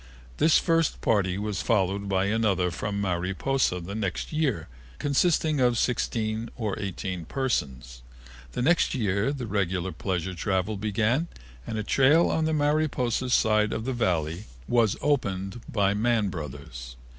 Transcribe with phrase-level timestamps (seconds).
[0.37, 6.49] This first party was followed by another from Mariposa the same year, consisting of sixteen
[6.55, 8.01] or eighteen persons.
[8.53, 11.27] The next year the regular pleasure travel began
[11.67, 16.95] and a trail on the Mariposa side of the Valley was opened by Mann Brothers.